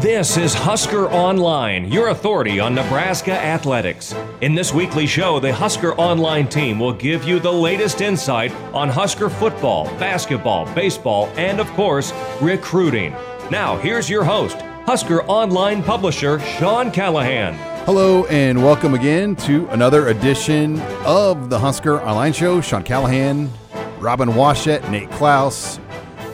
[0.00, 4.14] This is Husker Online, your authority on Nebraska athletics.
[4.42, 8.90] In this weekly show, the Husker Online team will give you the latest insight on
[8.90, 12.12] Husker football, basketball, baseball, and of course,
[12.42, 13.12] recruiting.
[13.50, 17.54] Now, here's your host, Husker Online publisher Sean Callahan.
[17.86, 22.60] Hello and welcome again to another edition of the Husker Online Show.
[22.60, 23.50] Sean Callahan,
[23.98, 25.80] Robin Washut, Nate Clouse,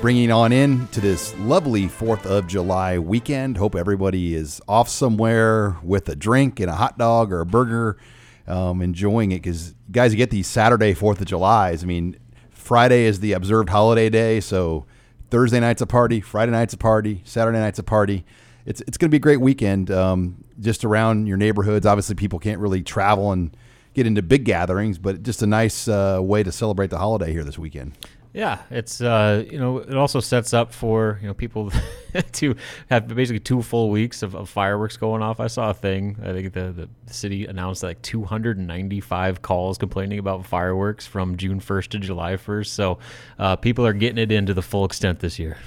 [0.02, 3.56] bringing on in to this lovely 4th of July weekend.
[3.56, 7.96] Hope everybody is off somewhere with a drink and a hot dog or a burger,
[8.48, 11.84] um, enjoying it because, guys, you get these Saturday 4th of Julys.
[11.84, 12.16] I mean,
[12.50, 14.86] Friday is the observed holiday day, so
[15.30, 18.24] Thursday night's a party, Friday night's a party, Saturday night's a party.
[18.66, 21.86] It's, it's going to be a great weekend um, just around your neighborhoods.
[21.86, 23.56] Obviously, people can't really travel and
[23.94, 27.44] get into big gatherings, but just a nice uh, way to celebrate the holiday here
[27.44, 27.96] this weekend.
[28.34, 31.70] Yeah, it's uh, you know it also sets up for you know people
[32.32, 32.56] to
[32.88, 35.38] have basically two full weeks of, of, fireworks going off.
[35.38, 36.16] I saw a thing.
[36.22, 41.88] I think the, the city announced like 295 calls complaining about fireworks from June 1st
[41.88, 42.68] to July 1st.
[42.68, 42.98] So
[43.38, 45.58] uh, people are getting it into the full extent this year.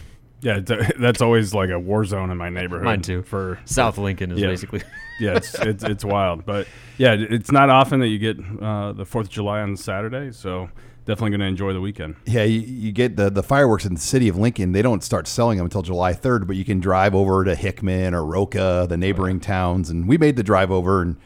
[0.41, 0.59] Yeah,
[0.99, 2.86] that's always like a war zone in my neighborhood.
[2.86, 3.21] Mine too.
[3.21, 4.47] For South Lincoln is yeah.
[4.47, 4.81] basically.
[5.19, 9.05] yeah, it's, it's, it's wild, but yeah, it's not often that you get uh, the
[9.05, 10.69] Fourth of July on Saturday, so
[11.06, 12.16] definitely going to enjoy the weekend.
[12.25, 14.72] Yeah, you, you, get the, the fireworks in the city of Lincoln.
[14.72, 18.14] They don't start selling them until July 3rd, but you can drive over to Hickman
[18.14, 19.89] or Roca, the neighboring towns.
[19.89, 21.17] And we made the drive over and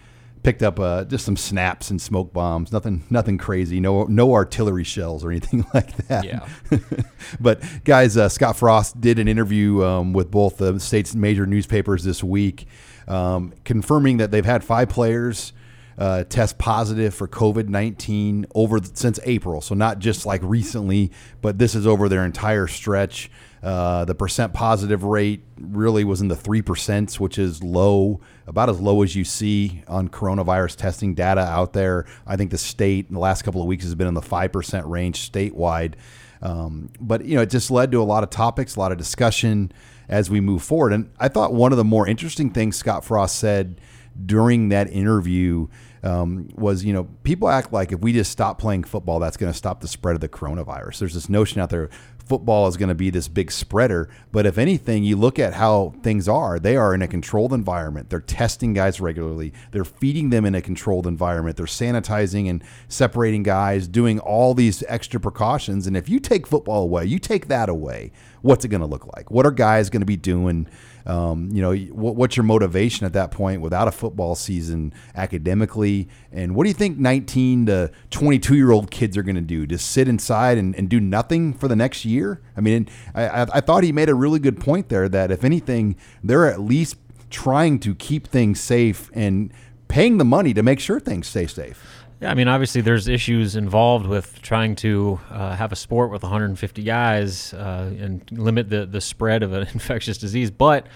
[0.44, 2.72] picked up uh, just some snaps and smoke bombs.
[2.72, 3.80] Nothing, nothing crazy.
[3.80, 6.26] No, no artillery shells or anything like that.
[6.26, 6.48] Yeah.
[7.40, 12.04] but guys, uh, Scott Frost did an interview um, with both the state's major newspapers
[12.04, 12.68] this week,
[13.08, 15.54] um, confirming that they've had five players
[16.00, 19.60] uh, test positive for COVID 19 over since April.
[19.60, 21.12] So, not just like recently,
[21.42, 23.30] but this is over their entire stretch.
[23.62, 28.80] Uh, the percent positive rate really was in the 3%, which is low, about as
[28.80, 32.06] low as you see on coronavirus testing data out there.
[32.26, 34.84] I think the state in the last couple of weeks has been in the 5%
[34.88, 35.96] range statewide.
[36.42, 38.98] Um, but, you know, it just led to a lot of topics, a lot of
[38.98, 39.74] discussion
[40.08, 40.94] as we move forward.
[40.94, 43.82] And I thought one of the more interesting things Scott Frost said
[44.26, 45.68] during that interview
[46.04, 49.52] um, was you know people act like if we just stop playing football, that's going
[49.52, 51.00] to stop the spread of the coronavirus.
[51.00, 51.90] There's this notion out there
[52.30, 54.08] football is going to be this big spreader.
[54.32, 58.12] But if anything, you look at how things are, they are in a controlled environment.
[58.12, 59.52] They're testing guys regularly.
[59.72, 61.58] They're feeding them in a controlled environment.
[61.58, 65.88] They're sanitizing and separating guys, doing all these extra precautions.
[65.88, 68.12] And if you take football away, you take that away,
[68.44, 69.32] what's it going to look like?
[69.32, 70.68] What are guys going to be doing?
[71.10, 76.08] Um, you know, what, what's your motivation at that point without a football season academically?
[76.32, 79.66] And what do you think 19 to 22 year old kids are going to do?
[79.66, 82.42] Just sit inside and, and do nothing for the next year?
[82.56, 85.96] I mean, I, I thought he made a really good point there that if anything,
[86.24, 86.98] they're at least
[87.32, 89.52] trying to keep things safe and
[89.88, 91.99] paying the money to make sure things stay safe.
[92.22, 96.22] Yeah, I mean, obviously, there's issues involved with trying to uh, have a sport with
[96.22, 100.52] 150 guys uh, and limit the, the spread of an infectious disease.
[100.52, 100.88] But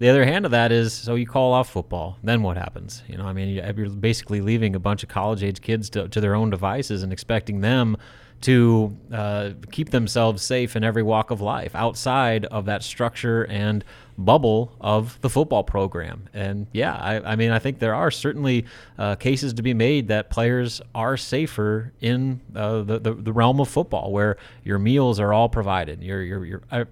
[0.00, 3.04] the other hand of that is, so you call off football, then what happens?
[3.06, 6.20] You know, I mean, you're basically leaving a bunch of college age kids to, to
[6.20, 7.96] their own devices and expecting them
[8.42, 13.84] to uh, keep themselves safe in every walk of life outside of that structure and
[14.18, 16.28] bubble of the football program.
[16.34, 18.66] And yeah, I, I mean, I think there are certainly
[18.98, 23.60] uh, cases to be made that players are safer in uh, the, the, the, realm
[23.60, 26.84] of football, where your meals are all provided, your, your, your uh,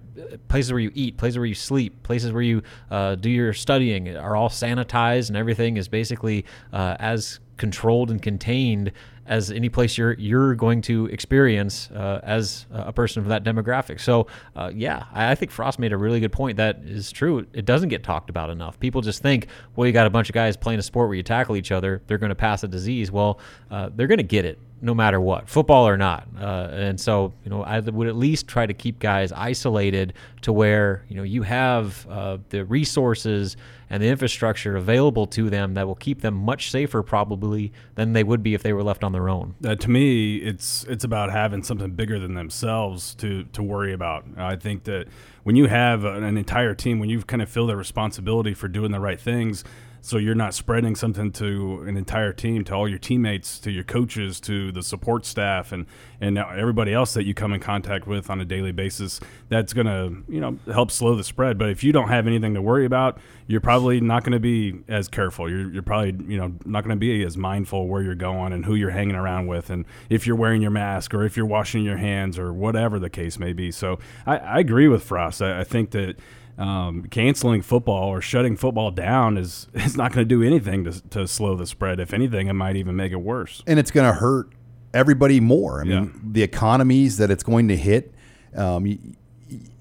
[0.47, 4.15] places where you eat, places where you sleep, places where you uh, do your studying
[4.15, 8.91] are all sanitized, and everything is basically uh, as controlled and contained
[9.31, 14.01] as any place you're you're going to experience uh, as a person of that demographic.
[14.01, 16.57] So uh, yeah, I, I, think Frost made a really good point.
[16.57, 17.47] That is true.
[17.53, 18.77] It doesn't get talked about enough.
[18.79, 21.23] People just think, well, you got a bunch of guys playing a sport where you
[21.23, 23.09] tackle each other, they're going to pass a disease.
[23.09, 23.39] Well,
[23.71, 26.27] uh, they're going to get it no matter what, football or not.
[26.39, 30.51] Uh, and so, you know, I would at least try to keep guys isolated to
[30.51, 33.55] where, you know, you have uh, the resources
[33.91, 38.23] and the infrastructure available to them that will keep them much safer probably than they
[38.23, 39.53] would be if they were left on their own.
[39.63, 44.25] Uh, to me, it's it's about having something bigger than themselves to to worry about.
[44.37, 45.07] I think that
[45.43, 48.91] when you have an, entire team, when you kind of feel the responsibility for doing
[48.91, 49.63] the right things,
[50.01, 53.83] so you're not spreading something to an entire team, to all your teammates, to your
[53.83, 55.85] coaches, to the support staff, and
[56.19, 59.19] and everybody else that you come in contact with on a daily basis.
[59.49, 61.57] That's going to you know help slow the spread.
[61.59, 64.81] But if you don't have anything to worry about, you're probably not going to be
[64.87, 65.49] as careful.
[65.49, 68.65] You're you're probably you know not going to be as mindful where you're going and
[68.65, 71.83] who you're hanging around with, and if you're wearing your mask or if you're washing
[71.83, 73.69] your hands or whatever the case may be.
[73.69, 75.43] So I, I agree with Frost.
[75.43, 76.15] I, I think that
[76.57, 81.01] um, canceling football or shutting football down is is not going to do anything to,
[81.09, 81.99] to slow the spread.
[81.99, 83.63] If anything, it might even make it worse.
[83.67, 84.49] And it's going to hurt
[84.93, 85.81] everybody more.
[85.81, 86.19] I mean, yeah.
[86.23, 88.13] the economies that it's going to hit.
[88.55, 88.99] Um, you,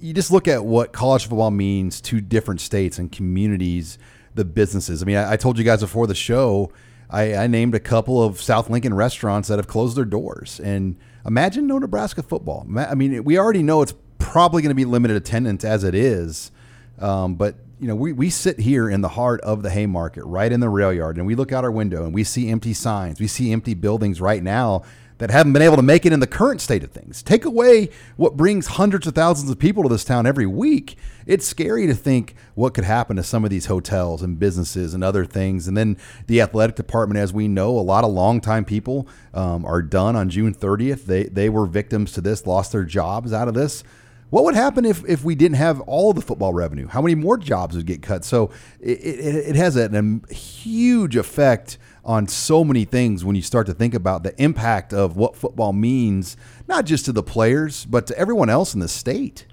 [0.01, 3.99] you just look at what college football means to different states and communities,
[4.35, 5.03] the businesses.
[5.03, 6.73] I mean, I, I told you guys before the show,
[7.09, 10.61] I, I, named a couple of South Lincoln restaurants that have closed their doors.
[10.61, 10.97] And
[11.27, 12.67] imagine no Nebraska football.
[12.77, 16.53] I mean, we already know it's probably going to be limited attendance as it is.
[17.01, 20.53] Um, but you know, we, we sit here in the heart of the Haymarket, right
[20.53, 23.19] in the rail yard, and we look out our window and we see empty signs.
[23.19, 24.83] We see empty buildings right now
[25.21, 27.23] that haven't been able to make it in the current state of things.
[27.23, 30.97] Take away what brings hundreds of thousands of people to this town every week.
[31.27, 35.05] It's scary to think what could happen to some of these hotels and businesses and
[35.05, 35.69] other things.
[35.69, 39.83] And then the athletic department, as we know, a lot of longtime people um, are
[39.83, 41.05] done on June 30th.
[41.05, 43.85] They they were victims to this, lost their jobs out of this.
[44.31, 46.87] What would happen if, if we didn't have all the football revenue?
[46.87, 48.25] How many more jobs would get cut?
[48.25, 48.51] So
[48.81, 53.67] it, it, it has a, a huge effect on so many things when you start
[53.67, 56.37] to think about the impact of what football means,
[56.69, 59.47] not just to the players, but to everyone else in the state.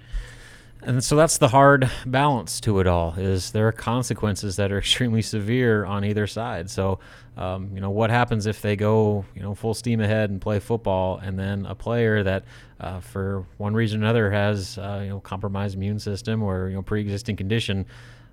[0.88, 3.12] And so that's the hard balance to it all.
[3.18, 6.70] Is there are consequences that are extremely severe on either side.
[6.70, 6.98] So,
[7.36, 10.60] um, you know, what happens if they go, you know, full steam ahead and play
[10.60, 12.44] football, and then a player that,
[12.80, 16.76] uh, for one reason or another, has uh, you know compromised immune system or you
[16.76, 17.84] know pre-existing condition.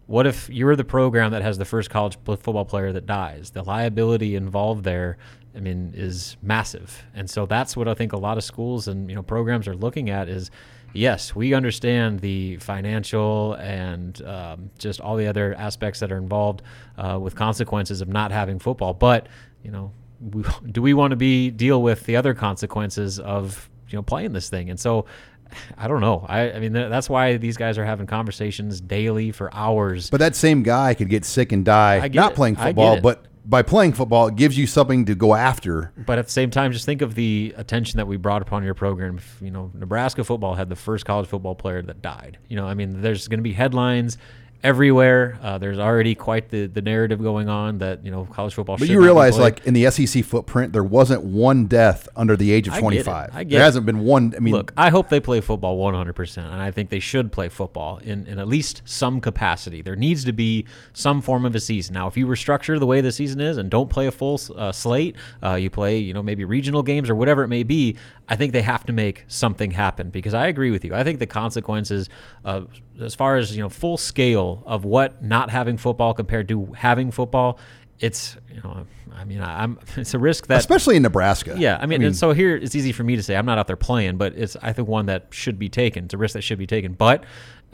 [0.08, 3.50] What if you're the program that has the first college football player that dies?
[3.50, 5.18] The liability involved there,
[5.56, 7.04] I mean, is massive.
[7.14, 9.76] And so that's what I think a lot of schools and you know programs are
[9.76, 10.52] looking at is
[10.96, 16.62] yes, we understand the financial and um, just all the other aspects that are involved
[16.98, 18.94] uh, with consequences of not having football.
[18.94, 19.28] But
[19.64, 23.98] you know, we, do we want to be deal with the other consequences of you
[23.98, 24.70] know playing this thing?
[24.70, 25.06] And so.
[25.78, 26.26] I don't know.
[26.28, 30.10] I, I mean, th- that's why these guys are having conversations daily for hours.
[30.10, 32.36] But that same guy could get sick and die not it.
[32.36, 35.92] playing football, but by playing football, it gives you something to go after.
[36.06, 38.74] But at the same time, just think of the attention that we brought upon your
[38.74, 39.20] program.
[39.42, 42.40] You know, Nebraska football had the first college football player that died.
[42.48, 44.18] You know, I mean, there's going to be headlines
[44.66, 45.38] everywhere.
[45.42, 48.78] Uh, there's already quite the, the narrative going on that you know college football.
[48.78, 52.68] But you realize, like in the SEC footprint, there wasn't one death under the age
[52.68, 53.30] of 25.
[53.34, 54.34] I get there hasn't been one.
[54.36, 57.32] I mean, look, I hope they play football 100, percent and I think they should
[57.32, 59.82] play football in, in at least some capacity.
[59.82, 61.94] There needs to be some form of a season.
[61.94, 64.72] Now, if you restructure the way the season is and don't play a full uh,
[64.72, 67.96] slate, uh, you play you know maybe regional games or whatever it may be.
[68.28, 70.96] I think they have to make something happen because I agree with you.
[70.96, 72.10] I think the consequences,
[72.44, 72.62] uh,
[73.02, 77.12] as far as you know, full scale of what not having football compared to having
[77.12, 77.60] football,
[78.00, 81.56] it's you know, I mean, I'm it's a risk that especially in Nebraska.
[81.58, 83.46] Yeah, I mean, I mean, and so here it's easy for me to say I'm
[83.46, 86.06] not out there playing, but it's I think one that should be taken.
[86.06, 87.24] It's a risk that should be taken, but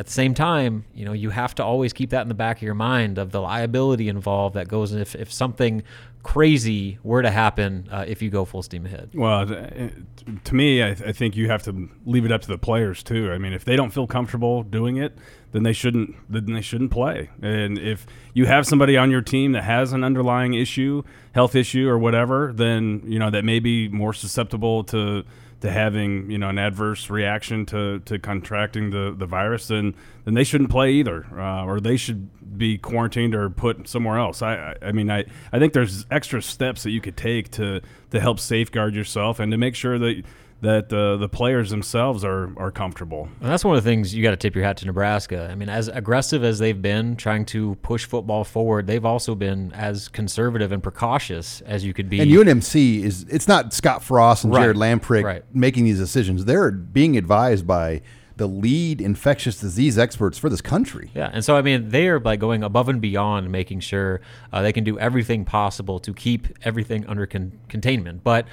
[0.01, 2.57] at the same time, you know, you have to always keep that in the back
[2.57, 5.83] of your mind of the liability involved that goes if if something
[6.23, 9.11] crazy were to happen uh, if you go full steam ahead.
[9.13, 12.57] Well, to me, I, th- I, think you have to leave it up to the
[12.57, 13.31] players too.
[13.31, 15.15] I mean, if they don't feel comfortable doing it,
[15.51, 16.15] then they shouldn't.
[16.27, 17.29] Then they shouldn't play.
[17.43, 21.87] And if you have somebody on your team that has an underlying issue, health issue
[21.87, 25.25] or whatever, then you know that may be more susceptible to
[25.61, 30.33] to having you know an adverse reaction to, to contracting the, the virus, then then
[30.33, 34.41] they shouldn't play either, uh, or they should be quarantined or put somewhere else.
[34.41, 38.19] I, I, mean I, I think there's extra steps that you could take to to
[38.19, 40.23] help safeguard yourself and to make sure that
[40.61, 43.27] that uh, the players themselves are are comfortable.
[43.41, 45.49] And that's one of the things you got to tip your hat to Nebraska.
[45.51, 49.71] I mean, as aggressive as they've been trying to push football forward, they've also been
[49.73, 52.19] as conservative and precautious as you could be.
[52.19, 54.61] And UNMC is it's not Scott Frost and right.
[54.61, 55.43] Jared Lamprick right.
[55.53, 56.45] making these decisions.
[56.45, 58.01] They're being advised by
[58.37, 61.11] the lead infectious disease experts for this country.
[61.13, 64.61] Yeah, and so I mean, they are by going above and beyond, making sure uh,
[64.61, 68.23] they can do everything possible to keep everything under con- containment.
[68.23, 68.47] But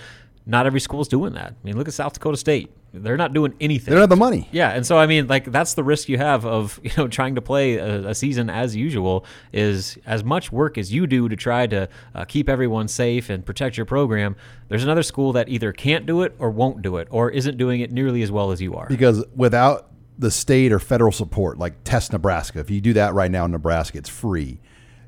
[0.49, 1.53] not every school is doing that.
[1.53, 2.73] I mean, look at South Dakota State.
[2.95, 3.93] They're not doing anything.
[3.93, 4.49] They don't have the money.
[4.51, 7.35] Yeah, and so I mean, like that's the risk you have of you know trying
[7.35, 9.27] to play a, a season as usual.
[9.53, 13.45] Is as much work as you do to try to uh, keep everyone safe and
[13.45, 14.37] protect your program.
[14.69, 17.81] There's another school that either can't do it or won't do it or isn't doing
[17.81, 18.87] it nearly as well as you are.
[18.89, 22.59] Because without the state or federal support, like Test Nebraska.
[22.59, 24.61] If you do that right now in Nebraska, it's free.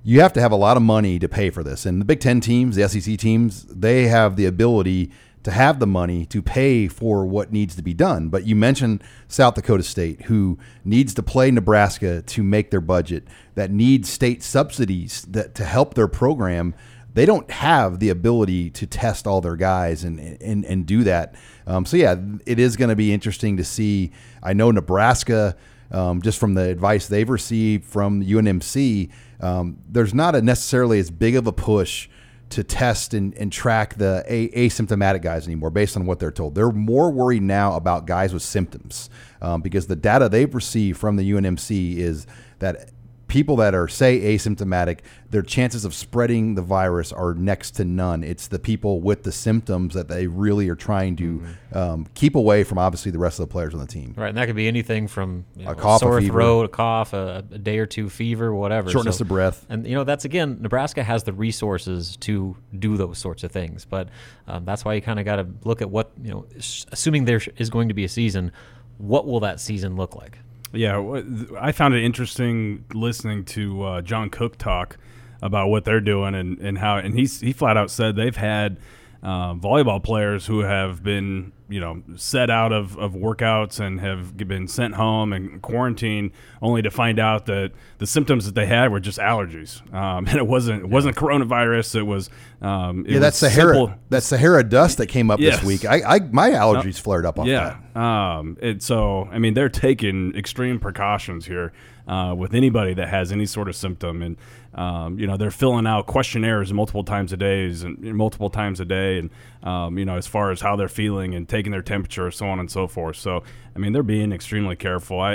[0.03, 1.85] You have to have a lot of money to pay for this.
[1.85, 5.11] And the Big Ten teams, the SEC teams, they have the ability
[5.43, 8.29] to have the money to pay for what needs to be done.
[8.29, 13.27] But you mentioned South Dakota State, who needs to play Nebraska to make their budget,
[13.55, 16.75] that needs state subsidies that to help their program.
[17.13, 21.35] They don't have the ability to test all their guys and and, and do that.
[21.67, 22.17] Um, so yeah,
[22.47, 24.13] it is going to be interesting to see.
[24.43, 25.57] I know Nebraska,
[25.91, 31.11] um, just from the advice they've received from UNMC, um, there's not a necessarily as
[31.11, 32.09] big of a push
[32.51, 36.55] to test and, and track the a- asymptomatic guys anymore based on what they're told.
[36.55, 39.09] They're more worried now about guys with symptoms
[39.41, 42.27] um, because the data they've received from the UNMC is
[42.59, 42.91] that
[43.31, 44.99] people that are say asymptomatic,
[45.31, 48.23] their chances of spreading the virus are next to none.
[48.25, 51.79] It's the people with the symptoms that they really are trying to Mm-hmm.
[51.79, 54.15] um, keep away from obviously the rest of the players on the team.
[54.17, 56.33] Right, and that could be anything from you know, A cough, a sore fever.
[56.33, 58.91] throat, a cough, a, a day or two fever, whatever.
[58.91, 59.65] Shortness of breath.
[59.69, 63.85] And you know that's again, Nebraska has the resources to do those sorts of things,
[63.85, 64.09] but
[64.49, 66.47] um, that's why you kind of got to look at what you know.
[66.91, 68.51] Assuming there is going to be a season,
[68.99, 70.39] what will that season look like?
[70.73, 71.23] Yeah,
[71.59, 74.97] I found it interesting listening to uh, John Cook talk
[75.43, 78.79] about what they're doing and, and how, and he's he flat out said they've had
[79.23, 84.37] uh, volleyball players who have been you know set out of, of workouts and have
[84.37, 88.91] been sent home and quarantined only to find out that the symptoms that they had
[88.91, 92.29] were just allergies um, and it wasn't it wasn't coronavirus it was
[92.61, 93.75] um, it Yeah, that's was Sahara.
[93.75, 95.57] simple- That Sahara dust that came up Yes.
[95.61, 95.85] this week.
[95.87, 97.79] I, I my allergies flared up off yeah.
[97.95, 98.01] that.
[98.01, 101.73] Um, and so, I mean, they're taking extreme precautions here
[102.07, 104.21] uh, with anybody that has any sort of symptom.
[104.23, 104.37] And,
[104.75, 108.85] um, you know, they're filling out questionnaires multiple times a day and multiple times a
[108.85, 109.19] day.
[109.19, 109.31] And,
[109.63, 112.59] um, you know, as far as how they're feeling and taking their temperature, so on
[112.59, 113.17] and so forth.
[113.17, 113.43] So,
[113.77, 115.21] I mean, they're being extremely careful.
[115.21, 115.35] I,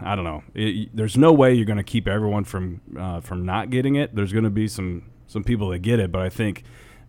[0.00, 0.44] I don't know.
[0.54, 4.14] It, there's no way you're going to keep everyone from, uh, from not getting it.
[4.14, 6.62] There's going to be some, some people that get it, but I think,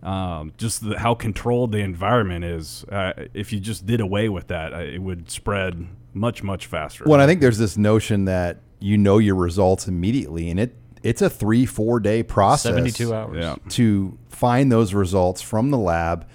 [0.04, 2.84] um, just the, how controlled the environment is.
[2.86, 7.04] Uh, if you just did away with that, uh, it would spread much much faster.
[7.06, 11.22] Well, I think there's this notion that you know your results immediately, and it it's
[11.22, 12.74] a three four day process.
[12.74, 13.38] Seventy-two hours.
[13.40, 16.28] yeah, to find those results from the lab.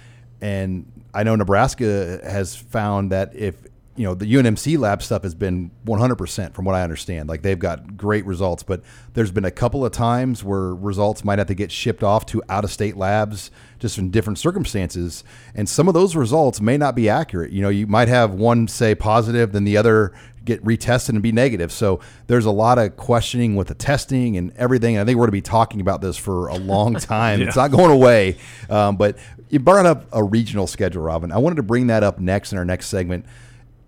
[0.43, 3.55] And I know Nebraska has found that if
[3.95, 7.29] you know the UNMC lab stuff has been 100% from what I understand.
[7.29, 8.81] Like they've got great results, but
[9.13, 12.43] there's been a couple of times where results might have to get shipped off to
[12.49, 15.23] out of state labs just in different circumstances,
[15.55, 17.51] and some of those results may not be accurate.
[17.51, 20.11] You know, you might have one say positive, then the other
[20.45, 21.71] get retested and be negative.
[21.71, 24.95] So there's a lot of questioning with the testing and everything.
[24.95, 27.41] And I think we're going to be talking about this for a long time.
[27.41, 28.37] It's not going away.
[28.69, 29.17] Um, but
[29.53, 31.31] you brought up a regional schedule, Robin.
[31.31, 33.27] I wanted to bring that up next in our next segment.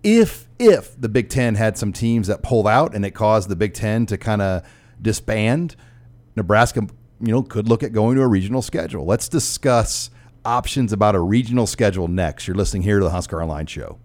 [0.04, 3.56] If if the Big Ten had some teams that pulled out and it caused the
[3.56, 4.62] Big Ten to kind of
[5.02, 5.74] disband,
[6.36, 6.86] Nebraska,
[7.20, 9.04] you know, could look at going to a regional schedule.
[9.06, 10.10] Let's discuss
[10.44, 12.46] options about a regional schedule next.
[12.46, 13.98] You're listening here to the Husker Online Show.